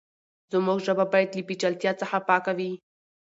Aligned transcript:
زموږ 0.51 0.77
ژبه 0.85 1.05
بايد 1.11 1.29
له 1.37 1.41
پېچلتيا 1.47 1.91
څخه 2.01 2.17
پاکه 2.27 2.51
وي. 2.57 2.71